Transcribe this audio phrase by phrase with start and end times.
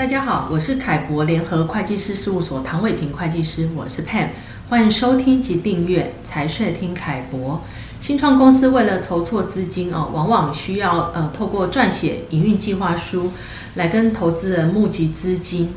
[0.00, 4.28] 大家好，我是凯博联合会计师事务所唐伟平会计师，我是 Pam，
[4.70, 7.60] 欢迎收听及订阅财税听凯博。
[8.00, 13.30] 新创公司为了筹措资金哦，往往需要呃透过撰写营运计划书
[13.74, 15.74] 来跟投资人募集资金。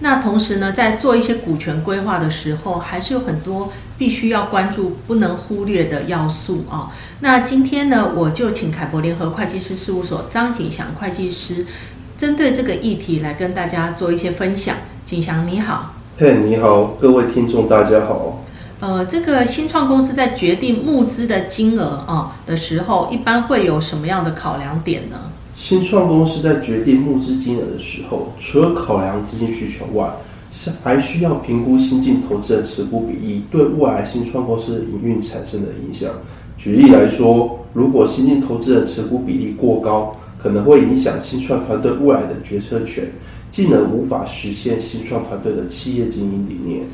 [0.00, 6.90] 那同时呢，在做一些股权规划的时候，还是有很多必须要关注、不能忽略的要素啊。
[7.20, 11.66] 那今天呢，我就请凯博联合会计师事务所张景祥会计师，
[12.16, 14.74] 针对这个议题来跟大家做一些分享。
[15.04, 18.42] 景祥你好，嘿，你好，各位听众大家好。
[18.80, 25.30] 呃，这个新创公司在决定募资的金额啊的时候，一般会有什么样的考量点呢？
[25.54, 30.10] 新创公司在决定募资金额的时候，除了考量资金需求外，
[30.50, 36.10] 是还需要评估新进投资人持股比例对未来新创公司营运产生的影响。
[36.56, 43.10] 举例来说，如果新进投资人持股比例过高，可能会影响新创团队未来的决策权，
[43.50, 46.86] 进而无法实现新创团队的企业经营理念。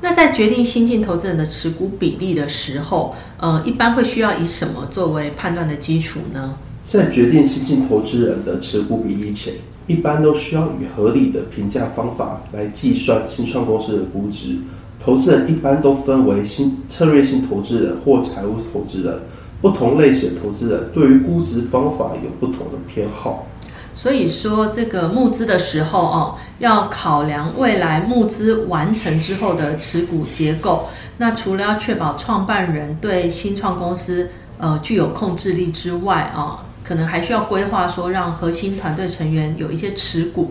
[0.00, 6.56] 那在决定新进投资人的持股比例的时候，呃，一般会需要以什么作为判断的基础呢？
[6.82, 9.54] 在决定新进投资人的持股比例前，
[9.86, 14.56] 一般都需要以合理的评价方法来计算新创公司的估值。
[14.98, 19.20] 投资人一般都分为新策略性投资人或财务投资人，
[19.62, 23.46] 不同类型的投资人对于估值方法有不同的偏好。
[23.94, 30.86] 所以说，这个募资的时候哦，要考量未来募资完成之后的持股结构。
[31.16, 36.66] 那除了要确保创办人对新创公司呃具有控制力之外啊。
[36.84, 40.50] 可能还需要规划说，让核心团队成员有一些持股，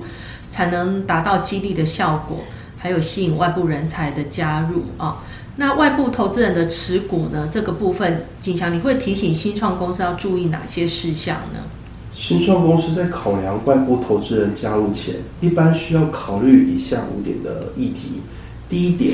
[0.50, 2.38] 才能达到激励的效果，
[2.78, 5.18] 还有吸引外部人才的加入啊。
[5.58, 7.48] 那外部投资人的持股呢？
[7.52, 11.60] 这个部分，景祥，你会提醒新创公司要注意哪些事项呢？
[12.14, 18.22] 新创公司在考量外部投资人加入前，一般需要考虑以下五点的议题。
[18.70, 19.14] 第一点，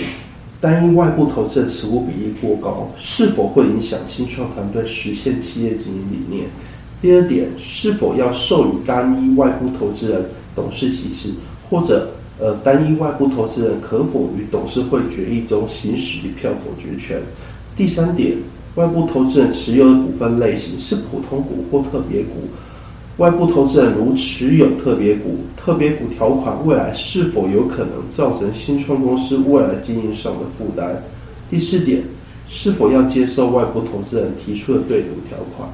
[0.62, 6.46] 单一外部投资人持股比例过高，是否会影响新创团队实现企业经营理念？
[7.02, 11.34] 第二点，是否要授予单一外部投资人董事席次，
[11.70, 17.20] 或者呃，单一外部投资人可否于董事会决议中行使一票否决权？
[17.75, 18.38] 第三点，
[18.75, 22.47] 外部投资人持有的股份类型是普通股或特别股？
[23.18, 31.02] 外部投资人如持有特别股，特别股条款未来是否有可能造成新创公司未来经营上的负担？
[31.50, 32.03] 第四点，
[32.47, 35.68] 是否要接受外部投资人提出的对赌条款？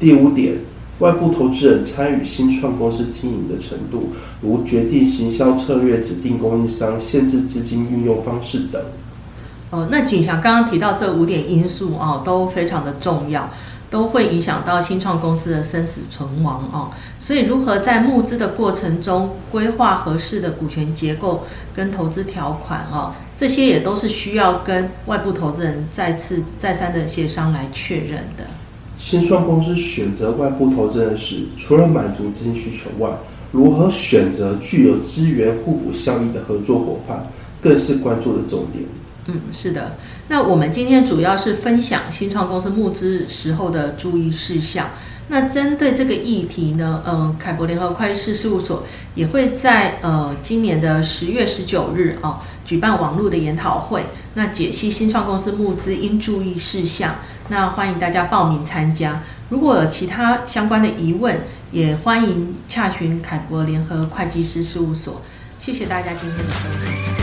[0.00, 0.54] 第五点，
[0.98, 8.80] 外部投资人参与新创公司经营的程度，如决定行销策略、指定供应商、限制资金运用方式等。
[9.70, 13.48] 哦，那景祥刚刚提到这五点因素哦，都非常的重要，
[13.90, 16.90] 都会影响到新创公司的生死存亡哦。
[17.18, 28.44] 所以，如何在募资的过程中规划合适的股权结构跟投资条款哦，这些也都是需要跟外部投资人再次再三的协商来确认的。
[29.04, 33.10] 新创公司选择外部投资人时，除了满足资金需求外，
[33.50, 37.26] 如何选择具有资源互补效益的合作伙伴，
[37.60, 38.84] 更是关注的重点。
[39.26, 39.96] 嗯，是的。
[40.28, 44.88] 那我们今天主要是分享新创公司募资时候的注意事项。
[45.32, 48.84] 那针对这个议题呢，呃，凯博联合会计师事务所
[49.14, 54.04] 也会在呃今年的十月十九日、哦，举办网络的研讨会，
[54.34, 57.16] 那解析新创公司募资应注意事项。
[57.48, 59.22] 那欢迎大家报名参加。
[59.48, 65.22] 如果有其他相关的疑问，也欢迎洽询凯博联合会计师事务所。
[65.58, 67.21] 谢谢大家今天的收听。